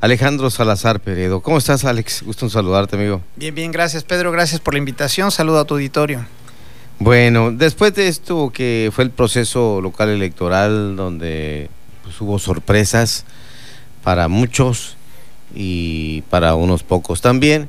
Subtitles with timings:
[0.00, 1.40] Alejandro Salazar Peredo.
[1.40, 2.22] ¿Cómo estás, Alex?
[2.22, 3.22] Gusto en saludarte, amigo.
[3.36, 4.32] Bien, bien, gracias, Pedro.
[4.32, 5.30] Gracias por la invitación.
[5.30, 6.24] Saludo a tu auditorio.
[6.98, 11.70] Bueno, después de esto que fue el proceso local electoral, donde
[12.02, 13.24] pues, hubo sorpresas
[14.04, 14.96] para muchos
[15.54, 17.68] y para unos pocos también,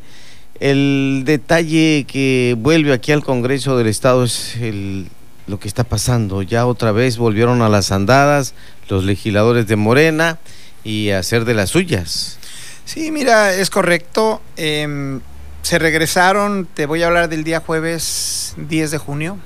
[0.59, 5.07] el detalle que vuelve aquí al Congreso del Estado es el,
[5.47, 6.41] lo que está pasando.
[6.41, 8.53] Ya otra vez volvieron a las andadas
[8.89, 10.39] los legisladores de Morena
[10.83, 12.37] y hacer de las suyas.
[12.85, 14.41] Sí, mira, es correcto.
[14.57, 15.21] Em,
[15.61, 19.37] se regresaron, te voy a hablar del día jueves 10 de junio,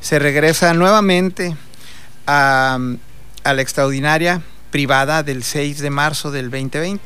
[0.00, 1.56] se regresa nuevamente
[2.26, 2.78] a,
[3.44, 7.00] la extraordinaria privada del 6 de marzo del 2020.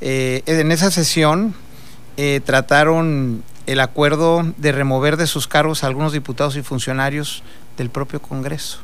[0.00, 1.54] Eh, en esa sesión
[2.16, 7.42] eh, trataron el acuerdo de remover de sus cargos a algunos diputados y funcionarios
[7.76, 8.80] del propio Congreso.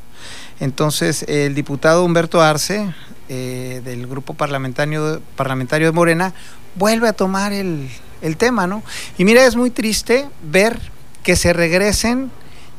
[0.61, 2.95] Entonces, el diputado Humberto Arce
[3.29, 6.33] eh, del grupo parlamentario, parlamentario de Morena
[6.75, 7.91] vuelve a tomar el,
[8.39, 8.83] tema, ¿no?
[9.17, 10.81] Y mira, es muy triste ver
[11.23, 12.31] que se regresen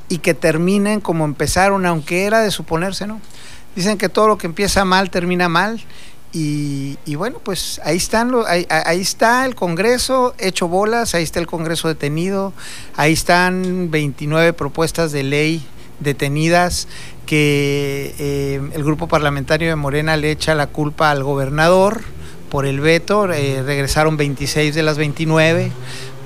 [0.10, 3.22] y que terminen como empezaron, aunque era de suponerse, ¿no?
[3.76, 5.82] Dicen que todo lo que empieza mal termina mal.
[6.32, 11.48] Y, bueno, pues ahí están ahí, ahí, está el Congreso hecho bolas, ahí está el
[11.48, 12.54] Congreso detenido,
[12.96, 15.66] ahí están 29 propuestas de ley
[16.00, 16.88] detenidas
[17.26, 22.02] que eh, el grupo parlamentario de Morena le echa la culpa al gobernador
[22.50, 25.72] por el veto, eh, regresaron 26 de las 29,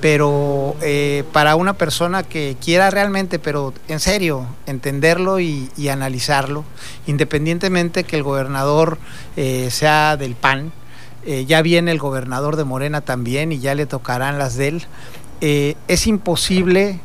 [0.00, 6.64] pero eh, para una persona que quiera realmente, pero en serio, entenderlo y, y analizarlo,
[7.06, 8.96] independientemente que el gobernador
[9.68, 10.72] sea del PAN,
[11.46, 14.86] ya viene el gobernador de Morena también y ya le tocarán las de él,
[15.88, 17.00] es imposible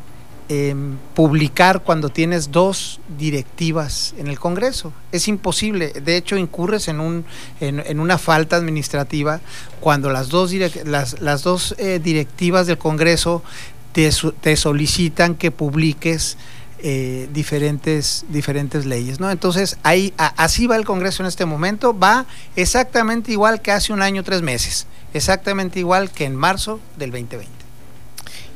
[0.52, 4.92] Em, publicar cuando tienes dos directivas en el Congreso.
[5.12, 5.92] Es imposible.
[5.92, 7.24] De hecho, incurres en, un,
[7.60, 9.40] en, una falta administrativa
[9.78, 10.52] cuando las dos,
[10.86, 13.44] las, las dos eh, directivas del Congreso
[13.92, 16.36] te, te solicitan que publiques
[16.80, 19.20] eh, diferentes, diferentes leyes.
[19.20, 19.30] ¿no?
[19.30, 21.96] Entonces, ahí, así va el Congreso en este momento.
[21.96, 24.88] Va exactamente igual que hace un año, tres meses.
[25.14, 27.59] Exactamente igual que en marzo del 2020.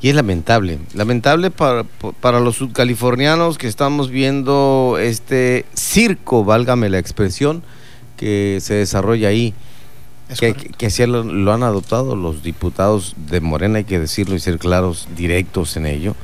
[0.04, 7.62] Y es lamentable, lamentable para, los sudcalifornianos que estamos viendo este circo, válgame la expresión,
[8.18, 9.54] que se desarrolla ahí.
[10.38, 14.58] que, que, así lo, han adoptado los diputados de Morena, hay que decirlo y ser
[14.58, 16.14] claros, directos en ello,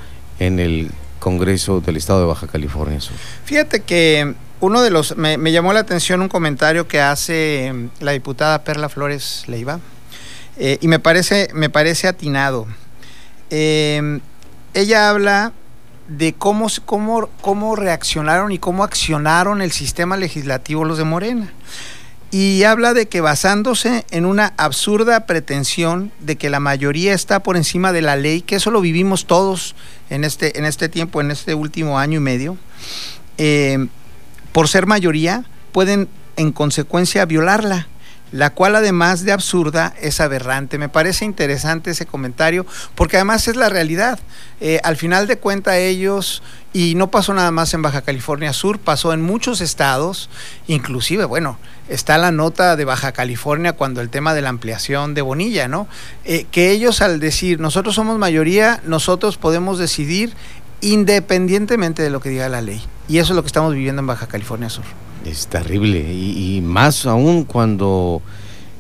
[0.41, 3.17] en el Congreso del Estado de Baja California Sur.
[3.47, 8.13] Fíjate que uno de los, me, llamó la atención un comentario que hace mm, la
[8.13, 9.81] diputada Perla Flores Leiva,
[10.59, 12.67] eh, y me parece, me parece atinado.
[13.51, 14.21] Em,
[14.75, 15.53] ella habla
[16.09, 21.53] de cómo, cómo, cómo reaccionaron y cómo accionaron el sistema legislativo los de Morena.
[22.33, 27.57] Y habla de que basándose en una absurda pretensión de que la mayoría está por
[27.57, 29.75] encima de la ley, que eso lo vivimos todos
[30.11, 32.57] en este, en este tiempo, en este último año y medio,
[33.37, 33.89] em,
[34.53, 37.89] por ser mayoría, pueden en consecuencia violarla
[38.33, 40.79] la cual además de absurda es aberrante.
[40.79, 44.19] Me parece interesante ese comentario porque además es la realidad.
[44.61, 46.43] Eh, al final de cuenta ellos,
[46.73, 50.29] y no pasó nada más en Baja California Sur, pasó en muchos estados,
[50.67, 51.59] inclusive, bueno,
[51.89, 55.89] está la nota de Baja California cuando el tema de la ampliación de Bonilla, ¿no?
[56.25, 60.35] Eh, que ellos al decir, nosotros somos mayoría, nosotros podemos decidir
[60.81, 62.83] independientemente de lo que diga la ley.
[63.09, 64.85] Y eso es lo que estamos viviendo en Baja California Sur.
[65.25, 66.01] Es terrible.
[66.13, 68.23] Y, más aún cuando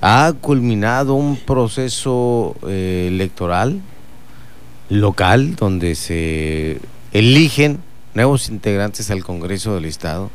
[0.01, 3.81] ha culminado un proceso eh, electoral
[4.89, 6.81] local donde se
[7.13, 7.81] eligen
[8.15, 10.31] nuevos integrantes al Congreso del Estado,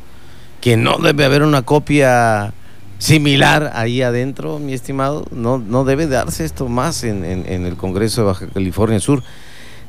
[0.60, 2.54] que no debe haber una copia
[2.98, 8.22] similar ahí adentro, mi estimado, no, no debe darse esto más en, en el Congreso
[8.22, 9.22] de Baja California Sur,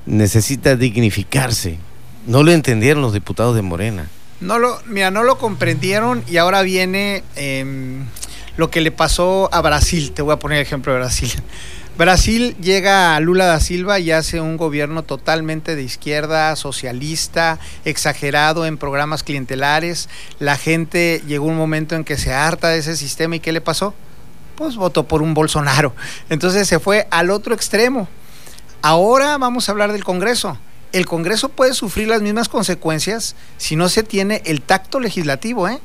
[0.06, 1.78] necesita dignificarse,
[2.26, 4.08] no lo entendieron los diputados de Morena.
[4.40, 8.06] No lo, mira, no lo comprendieron y ahora viene em,
[8.56, 10.12] lo que le pasó a Brasil.
[10.12, 11.32] Te voy a poner el ejemplo de Brasil.
[11.98, 18.68] Brasil llega a Lula da Silva y hace un gobierno totalmente de izquierda, socialista, exagerado
[18.68, 20.08] en programas clientelares.
[20.38, 23.62] La gente llegó un momento en que se harta de ese sistema y ¿qué le
[23.62, 23.96] pasó?
[24.56, 25.96] Pues votó por un Bolsonaro.
[26.30, 28.08] Entonces se fue al otro extremo.
[28.84, 30.60] Ahora vamos a hablar del Congreso
[30.92, 35.80] el Congreso puede sufrir las mismas consecuencias si no se tiene el tacto legislativo, ¿eh?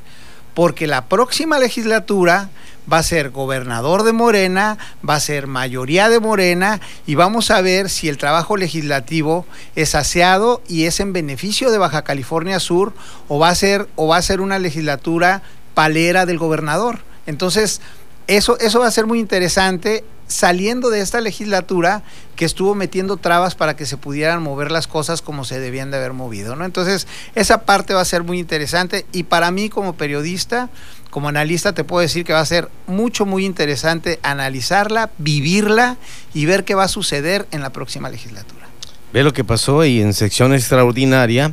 [0.55, 2.51] porque la próxima legislatura
[2.91, 4.77] va a ser gobernador de Morena,
[5.09, 9.47] va a ser mayoría de Morena y vamos a ver si el trabajo legislativo
[9.77, 12.93] es aseado y es en beneficio de Baja California Sur
[13.29, 15.43] o va a ser o va a ser una legislatura
[15.75, 17.01] palera del gobernador.
[17.27, 17.81] Entonces,
[18.27, 22.03] eso, eso va a ser muy interesante saliendo de esta legislatura
[22.37, 25.99] que estuvo metiendo trabas para que se pudieran mover las cosas como se debían de
[25.99, 26.65] haber movido, ¿no?
[26.65, 30.71] Entonces, esa parte va a ser muy interesante y para mí como periodista,
[31.11, 35.97] como analista te puedo decir que va a ser mucho muy interesante analizarla, vivirla
[36.33, 38.67] y ver qué va a suceder en la próxima legislatura.
[39.13, 41.53] Ve lo que pasó y en sección extraordinaria,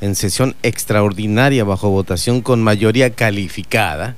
[0.00, 4.14] en sesión extraordinaria bajo votación con mayoría calificada,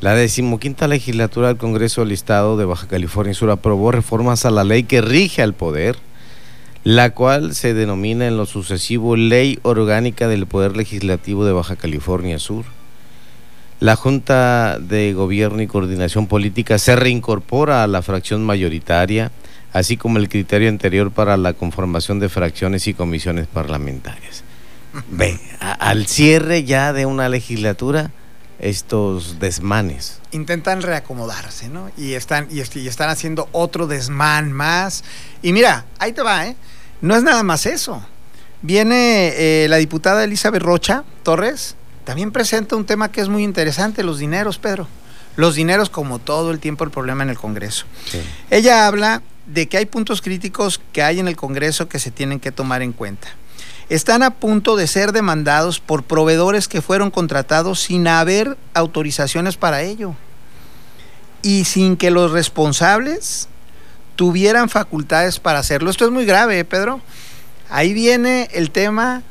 [0.00, 4.64] la decimoquinta legislatura del Congreso del Estado de Baja California Sur aprobó reformas a la
[4.64, 5.96] ley que rige al poder,
[6.84, 12.38] la cual se denomina en lo sucesivo Ley Orgánica del Poder Legislativo de Baja California
[12.38, 12.64] Sur.
[13.78, 19.30] La Junta de Gobierno y Coordinación Política se reincorpora a la fracción mayoritaria,
[19.74, 24.44] así como el criterio anterior para la conformación de fracciones y comisiones parlamentarias.
[25.60, 28.10] Al cierre ya de una legislatura,
[28.60, 30.20] estos desmanes.
[30.32, 31.90] Intentan reacomodarse, ¿no?
[31.96, 35.02] Y están, y, están haciendo otro desmán más.
[35.42, 36.56] Y mira, ahí te va, ¿eh?
[37.00, 38.04] No es nada más eso.
[38.62, 44.02] Viene eh, la diputada Elizabeth Rocha Torres, también presenta un tema que es muy interesante,
[44.02, 44.86] los dineros, Pedro.
[45.36, 47.86] Los dineros, como todo el tiempo, el problema en el Congreso.
[48.50, 52.40] Ella habla de que hay puntos críticos que hay en el Congreso que se tienen
[52.40, 53.28] que tomar en cuenta
[53.90, 59.82] están a punto de ser demandados por proveedores que fueron contratados sin haber autorizaciones para
[59.82, 60.14] ello
[61.42, 63.48] y sin que los responsables
[64.14, 65.90] tuvieran facultades para hacerlo.
[65.90, 67.00] Esto es muy grave, ¿eh, Pedro.
[67.68, 69.22] Ahí viene el tema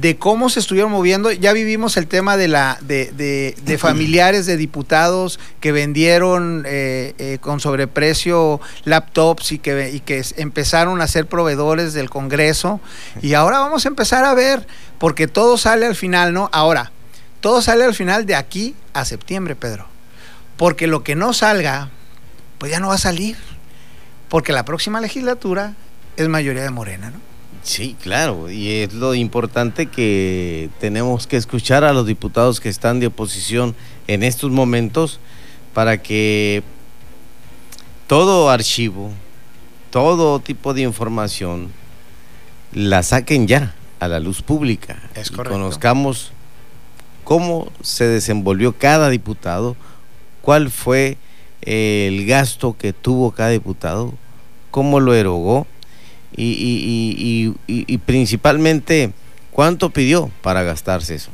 [0.00, 1.32] de cómo se estuvieron moviendo.
[1.32, 7.38] Ya vivimos el tema de, la, de, de, familiares de diputados que vendieron eh, eh,
[7.40, 12.80] con sobreprecio laptops y que, y que empezaron a ser proveedores del Congreso.
[13.22, 14.66] Y ahora vamos a empezar a ver,
[14.98, 16.50] porque todo sale al final, ¿no?
[16.52, 16.92] Ahora,
[17.40, 19.86] todo sale al final de aquí a septiembre, Pedro.
[20.58, 21.88] Porque lo que no salga,
[22.58, 23.36] pues ya no va a salir.
[24.28, 25.74] Porque la próxima legislatura
[26.16, 27.35] es mayoría de Morena, ¿no?
[27.66, 33.00] Sí, claro, y es lo importante que tenemos que escuchar a los diputados que están
[33.00, 33.74] de oposición
[34.06, 35.18] en estos momentos
[35.74, 36.62] para que
[38.06, 39.10] todo archivo,
[39.90, 41.72] todo tipo de información
[42.72, 45.02] la saquen ya a la luz pública.
[45.16, 46.30] Es y conozcamos
[47.24, 49.74] cómo se desenvolvió cada diputado,
[50.40, 51.18] cuál fue
[51.62, 54.14] el gasto que tuvo cada diputado,
[54.70, 55.66] cómo lo erogó
[56.34, 59.12] y, y, principalmente
[59.50, 61.30] cuánto pidió para gastarse eso.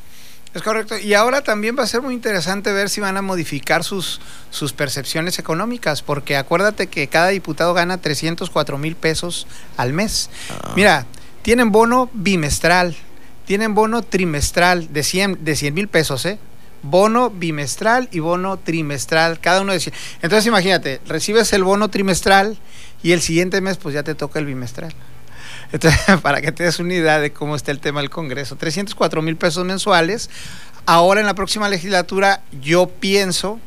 [0.55, 0.99] Es correcto.
[0.99, 4.73] Y ahora también va a ser muy interesante ver si van a modificar sus, sus
[4.73, 9.47] percepciones económicas, porque acuérdate que cada diputado gana 304 mil pesos
[9.77, 10.29] al mes.
[10.50, 10.73] Ah.
[10.77, 11.06] Mira,
[11.41, 12.94] tienen bono bimestral,
[13.47, 16.39] tienen bono trimestral de 100 de 100 mil pesos, ¿eh?
[16.82, 19.94] Bono bimestral y bono trimestral, cada uno de 100.
[20.23, 22.58] Entonces imagínate, recibes el bono trimestral
[23.02, 24.94] y el siguiente mes pues ya te toca el bimestral.
[25.73, 29.23] Entonces, para que te des una idea de cómo está el tema del Congreso, 304
[29.23, 30.31] mil pesos mensuales.
[30.84, 33.61] Ahora en la próxima legislatura yo pienso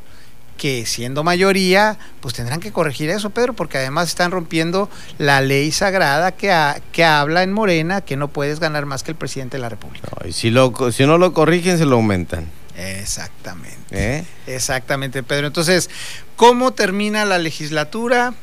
[0.58, 5.72] que siendo mayoría, pues tendrán que corregir eso, Pedro, porque además están rompiendo la ley
[5.72, 6.54] sagrada que,
[6.92, 10.08] que habla en Morena que no puedes ganar más que el presidente de la República.
[10.26, 12.50] y si, lo, si no lo corrigen, se lo aumentan.
[12.76, 13.78] Exactamente.
[13.92, 14.26] ¿Eh?
[14.48, 15.48] Exactamente, Pedro.
[15.48, 15.90] Entonces,
[16.36, 18.34] ¿cómo termina la legislatura?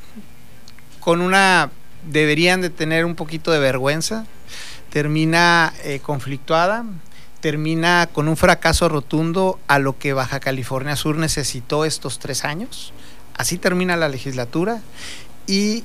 [1.02, 1.70] con una,
[2.08, 4.24] deberían de tener un poquito de vergüenza,
[4.88, 6.84] termina eh, conflictuada,
[7.40, 12.92] termina con un fracaso rotundo a lo que Baja California Sur necesitó estos tres años.
[13.36, 14.80] Así termina la legislatura
[15.48, 15.82] y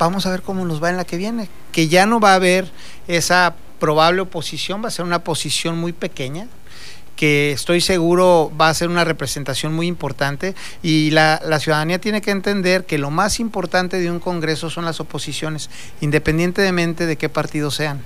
[0.00, 2.36] vamos a ver cómo nos va en la que viene, que ya no va a
[2.36, 2.72] haber
[3.06, 6.48] esa probable oposición, va a ser una posición muy pequeña,
[7.16, 12.30] que estoy seguro va a ser una representación muy importante y la, ciudadanía tiene que
[12.30, 17.70] entender que lo más importante de un Congreso son las oposiciones, independientemente de qué partido
[17.70, 18.00] sean,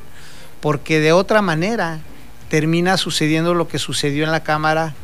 [0.60, 2.00] porque de otra manera
[2.48, 4.94] termina sucediendo lo que sucedió en la Cámara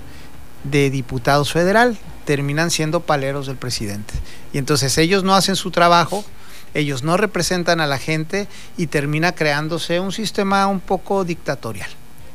[0.65, 4.15] de Diputados Federal, terminan siendo paleros del presidente.
[4.53, 6.25] Y entonces ellos no hacen su trabajo,
[6.73, 11.91] ellos no representan a la gente y termina creándose un sistema un poco dictatorial.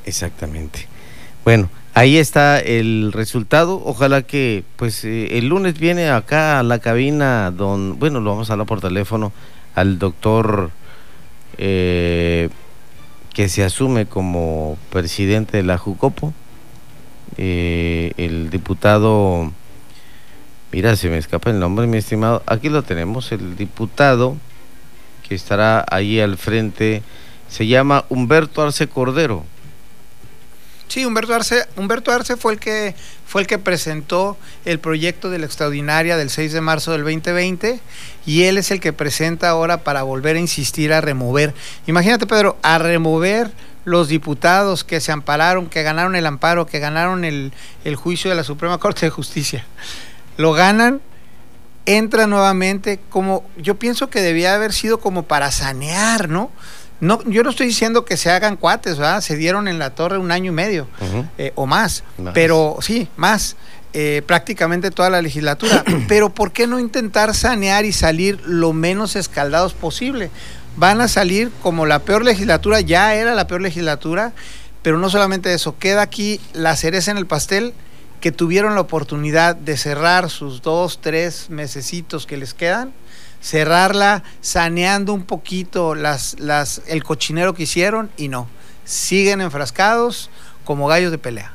[0.06, 0.88] Exactamente.
[1.50, 3.82] Bueno, ahí está el resultado.
[3.84, 8.52] Ojalá que, pues, eh, el lunes viene acá a la cabina, don, bueno, lo vamos
[8.52, 9.32] a hablar por teléfono,
[9.74, 10.70] al doctor
[11.58, 12.50] eh,
[13.34, 16.36] que se asume como presidente de la Jucopo,
[17.38, 19.52] eh, el diputado,
[20.72, 24.38] mira, se me escapa el nombre, mi estimado, aquí lo tenemos, el diputado
[25.28, 27.02] que estará ahí al frente,
[27.48, 29.46] se llama Humberto Arce Cordero.
[30.90, 32.96] Sí, Humberto Arce, Humberto Arce fue el que
[33.28, 37.80] fue el que presentó el proyecto de la extraordinaria del 6 de marzo del 2020
[38.26, 41.54] y él es el que presenta ahora para volver a insistir a remover.
[41.86, 43.52] Imagínate, Pedro, a remover
[43.86, 47.54] los diputados que se ampararon, que ganaron el amparo, que ganaron el,
[47.84, 49.64] el juicio de la Suprema Corte de Justicia.
[50.38, 51.02] Lo ganan
[51.86, 56.52] entra nuevamente como yo pienso que debía haber sido como para sanear, ¿no?
[57.02, 59.22] No, yo no estoy diciendo que se hagan cuates, ¿verdad?
[59.22, 60.88] Se dieron en la torre un año y medio
[61.38, 62.04] eh, o más,
[62.34, 63.56] pero sí, más,
[63.94, 65.84] eh, prácticamente toda la legislatura.
[66.08, 70.30] pero ¿por qué no intentar sanear y salir lo menos escaldados posible?
[70.76, 74.34] Van a salir como la peor legislatura, ya era la peor legislatura,
[74.82, 77.74] pero no solamente eso, queda aquí la cereza en el pastel
[78.20, 82.92] que tuvieron la oportunidad de cerrar sus dos, tres mesecitos que les quedan
[83.42, 88.48] cerrarla saneando un poquito las, las, el cochinero que hicieron y no.
[88.86, 90.30] Siguen enfrascados
[90.66, 91.54] como gallos de pelea.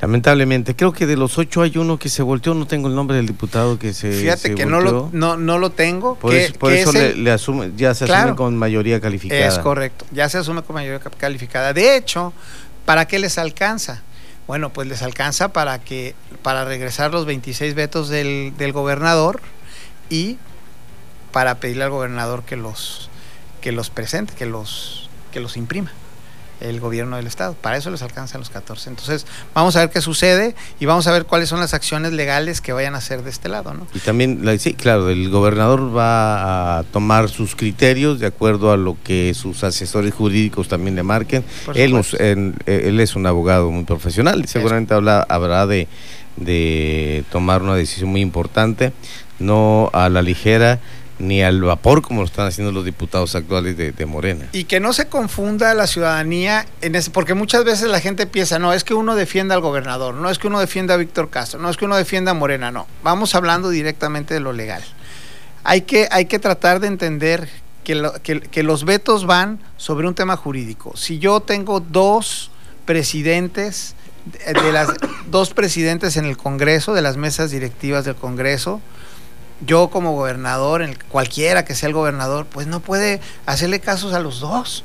[0.00, 3.16] Lamentablemente, creo que de los ocho hay uno que se volteó, no tengo el nombre
[3.16, 6.16] del diputado que se Fíjate que no lo, no, no lo tengo.
[6.16, 9.46] Por eso, le, asume, ya se asume con mayoría calificada.
[9.46, 11.72] Es correcto, ya se asume con mayoría calificada.
[11.72, 12.34] De hecho,
[12.84, 14.02] ¿para qué les alcanza?
[14.46, 19.40] Bueno, pues les alcanza para que para regresar los 26 vetos del, del gobernador,
[20.10, 20.38] y
[21.32, 23.10] para pedirle al gobernador que los,
[23.60, 25.90] que los presente, que los, que los imprima
[26.60, 27.54] el gobierno del estado.
[27.54, 28.90] Para eso les alcanzan los 14.
[28.90, 32.60] Entonces, vamos a ver qué sucede y vamos a ver cuáles son las acciones legales
[32.60, 33.86] que vayan a hacer de este lado, ¿no?
[33.94, 38.96] Y también, sí, claro, el gobernador va a tomar sus criterios de acuerdo a lo
[39.02, 41.44] que sus asesores jurídicos también le marquen.
[41.74, 42.00] Él,
[42.66, 45.88] él, es un abogado muy profesional y seguramente habla, habrá de,
[46.36, 48.92] de tomar una decisión muy importante
[49.38, 50.80] no a la ligera
[51.18, 54.48] ni al vapor como lo están haciendo los diputados actuales de, Morena.
[54.52, 58.58] Y que no se confunda la ciudadanía, en ese, porque muchas veces la gente piensa,
[58.58, 61.60] no, es que uno defienda al gobernador, no es que uno defienda a Víctor Castro,
[61.60, 62.86] no es que uno defienda a Morena, no.
[63.04, 64.82] Vamos hablando directamente de lo legal.
[65.62, 67.48] Hay que, hay que tratar de entender
[67.84, 70.96] que, que los vetos van sobre un tema jurídico.
[70.96, 72.50] Si yo tengo dos
[72.86, 74.88] presidentes, de las
[75.30, 78.80] dos presidentes en el Congreso, de las mesas directivas del Congreso,
[79.64, 84.20] yo como gobernador, el, cualquiera que sea el gobernador, pues no puede hacerle casos a
[84.20, 84.84] los dos.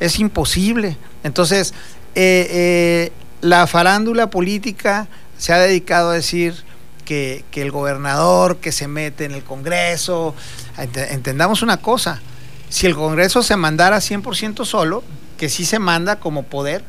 [0.00, 0.96] Es imposible.
[1.22, 1.74] Entonces,
[2.14, 5.08] eh, eh, la farándula política
[5.38, 6.54] se ha dedicado a decir
[7.04, 10.34] que, el gobernador que se mete en el Congreso,
[10.76, 12.20] entendamos una cosa,
[12.68, 15.02] si el Congreso se mandara 100% solo,
[15.36, 16.84] que sí se manda como poder,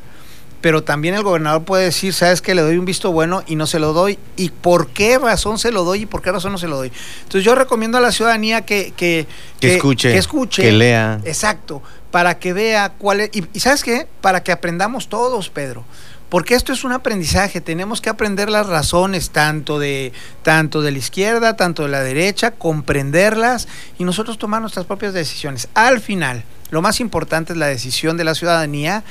[0.62, 3.66] pero también el gobernador puede decir, sabes que le doy un visto bueno y no
[3.66, 6.58] se lo doy, y por qué razón se lo doy y por qué razón no
[6.58, 6.92] se lo doy.
[7.24, 9.28] Entonces yo recomiendo a la ciudadanía que, que,
[9.60, 11.20] escuche, que escuche, que lea.
[11.26, 15.84] Exacto, para que vea cuál es, y, sabes qué, para que aprendamos todos, Pedro.
[16.30, 20.14] Porque esto es un aprendizaje, tenemos que aprender las razones tanto de,
[20.44, 23.68] tanto de la izquierda, tanto de la derecha, comprenderlas
[24.00, 25.68] y nosotros tomar nuestras propias decisiones.
[25.74, 29.04] Al final, lo más importante es la decisión de la ciudadanía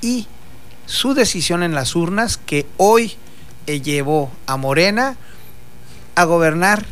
[0.00, 0.28] y
[0.90, 3.12] su decisión en las urnas que hoy
[3.68, 5.16] eh, llevó a Morena
[6.16, 6.84] a gobernar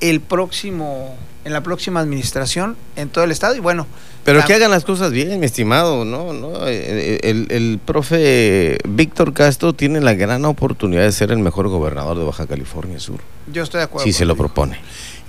[0.00, 3.54] el próximo en la próxima administración en todo el estado.
[3.54, 3.86] Y bueno
[4.24, 9.32] pero que hagan las cosas bien mi estimado no no eh, el, el, profe Víctor
[9.32, 13.20] Castro tiene la gran oportunidad de ser el mejor gobernador de Baja California Sur.
[13.50, 14.78] Yo estoy de acuerdo si se lo propone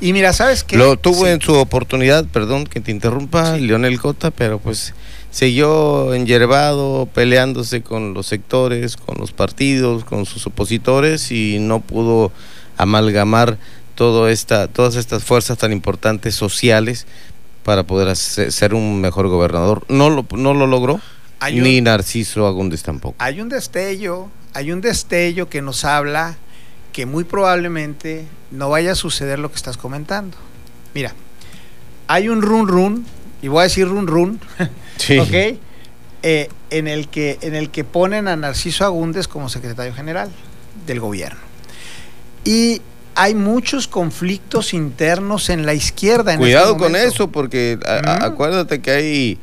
[0.01, 4.31] y mira sabes que lo tuvo en su oportunidad perdón que te interrumpa Leonel Cota
[4.31, 4.93] pero pues
[5.31, 12.31] siguió enyerbado, peleándose con los sectores, con los partidos, con sus opositores y no pudo
[12.77, 13.58] amalgamar
[13.96, 17.08] todo esta, todas estas fuerzas tan importantes sociales
[17.63, 19.86] para poder ser un mejor gobernador.
[19.88, 21.00] No lo, no lo logró,
[21.51, 23.15] ni Narciso Agúndez tampoco.
[23.20, 26.38] Hay un destello, hay un destello que nos habla
[26.91, 30.38] que muy probablemente no vaya a suceder lo que estás comentando.
[30.93, 31.13] Mira,
[32.07, 33.05] hay un run run,
[33.41, 34.39] y voy a decir run run,
[35.19, 35.57] ¿Ok?
[36.24, 40.29] Eh, en, el que, en el que ponen a Narciso Agúndez como secretario general
[40.86, 41.39] del gobierno.
[42.43, 42.81] Y
[43.15, 46.33] hay muchos conflictos internos en la izquierda.
[46.33, 49.39] En este Cuidado con eso, porque acuérdate que hay,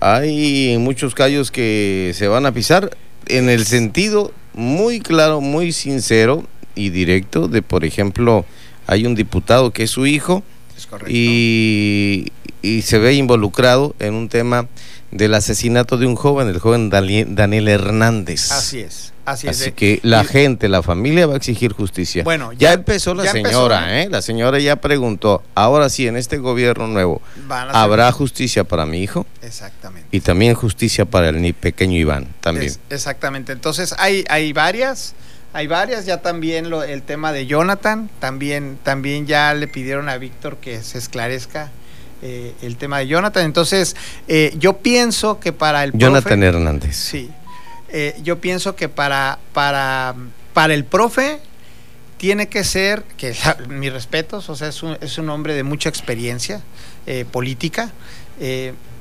[0.00, 6.44] hay muchos callos que se van a pisar en el sentido muy claro, muy sincero
[6.76, 8.44] y directo de, por ejemplo,
[8.86, 10.44] hay un diputado que es su hijo.
[10.76, 10.86] Es.
[11.08, 14.68] Y, y se ve involucrado en un tema
[15.10, 18.52] del asesinato de un joven, el joven Daniel Hernández.
[18.52, 19.12] Así es.
[19.26, 22.22] Así, es que la gente, la familia va a exigir justicia.
[22.22, 24.08] Bueno, ya, empezó la señora, ¿eh?
[24.08, 29.26] La señora ya preguntó, ahora sí, en este gobierno nuevo, ¿habrá justicia para mi hijo?
[29.42, 30.08] Exactamente.
[30.12, 32.72] Y también justicia para el pequeño Iván, también.
[32.88, 33.50] exactamente.
[33.50, 35.16] Entonces, hay, hay varias,
[35.56, 40.18] hay varias, ya también lo, el tema de Jonathan, también, también ya le pidieron a
[40.18, 41.70] Víctor que se esclarezca
[42.20, 43.42] eh, el tema de Jonathan.
[43.46, 43.96] Entonces,
[44.28, 45.92] eh, yo pienso que para el...
[45.94, 46.94] Jonathan Hernández.
[46.94, 47.30] Sí.
[47.88, 50.14] Eh, yo pienso que para, para,
[50.52, 51.40] para el profe
[52.18, 53.34] tiene que ser, que
[53.70, 56.60] mis respetos, o sea, es un, es un hombre de mucha experiencia
[57.06, 57.92] eh, política,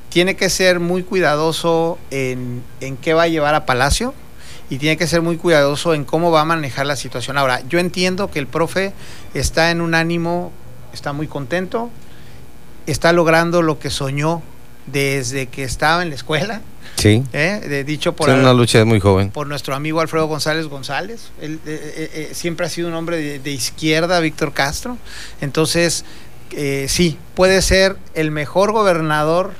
[0.07, 4.13] tiene que ser muy cuidadoso en, en qué va a llevar a Palacio
[4.69, 7.37] y tiene que ser muy cuidadoso en cómo va a manejar la situación.
[7.37, 8.93] Ahora, yo entiendo que el profe
[9.33, 10.51] está en un ánimo,
[10.93, 11.89] está muy contento,
[12.87, 14.41] está logrando lo que soñó
[14.87, 16.61] desde que estaba en la escuela,
[16.97, 17.23] Sí.
[17.33, 17.83] ¿Eh?
[17.85, 18.29] dicho por.
[18.29, 19.29] una lucha muy joven.
[19.29, 21.31] Por nuestro amigo Alfredo González González.
[21.41, 24.97] Él eh, eh, siempre ha sido un hombre de, izquierda, Víctor Castro.
[25.41, 26.05] Entonces,
[26.87, 29.51] sí, puede ser el mejor gobernador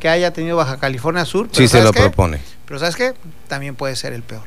[0.00, 1.48] que haya tenido Baja California Sur.
[1.52, 2.40] sí, se lo propone.
[2.64, 3.12] Pero ¿sabes qué?
[3.48, 4.44] También puede ser el peor.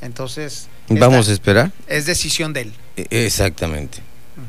[0.00, 0.68] Entonces.
[0.88, 1.72] Vamos a esperar.
[1.86, 2.72] Es decisión de él.
[2.96, 3.98] E, exactamente.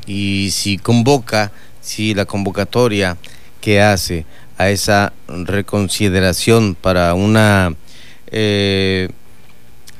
[0.06, 3.16] Y si convoca, si la convocatoria
[3.60, 4.26] que hace
[4.58, 7.74] a esa reconsideración para una
[8.30, 9.08] eh,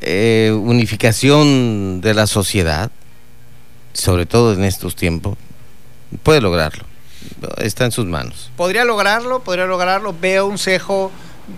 [0.01, 2.91] eh, unificación de la sociedad,
[3.93, 5.39] sobre todo en estos tiempos,
[6.23, 6.85] puede lograrlo.
[7.59, 8.51] Está en sus manos.
[8.57, 10.15] Podría lograrlo, podría lograrlo.
[10.19, 11.11] Veo un cejo,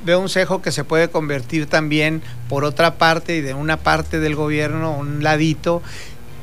[0.05, 4.21] veo un cejo que se puede convertir también por otra parte y de una parte
[4.21, 5.83] del gobierno, un ladito,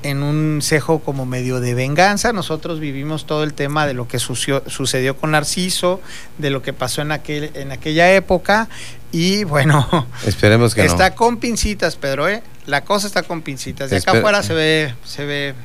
[0.03, 2.33] en un cejo como medio de venganza.
[2.33, 6.01] Nosotros vivimos todo el tema de lo que sucedió con Narciso,
[6.37, 8.69] de lo que pasó en, aquel, en aquella época.
[9.11, 12.43] Y bueno, esperemos que está con pincitas, Pedro, ¿eh?
[12.65, 13.89] La cosa está con pincitas.
[13.89, 15.55] De acá afuera se ve, se ve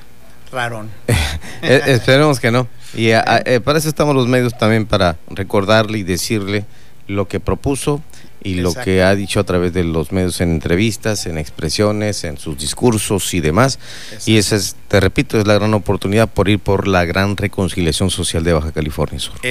[0.51, 0.91] rarón.
[1.65, 2.67] Eh, esperemos que no.
[2.93, 6.65] Y eh, para eso estamos los medios también, para recordarle y decirle
[7.13, 8.03] lo que propuso
[8.45, 12.39] y lo que ha dicho a través de los medios en entrevistas, en expresiones, en
[12.39, 13.79] sus discursos y demás.
[14.27, 18.11] Y esa es, te repito, es la gran oportunidad por ir por la gran reconciliación
[18.11, 19.37] social de Baja California Sur.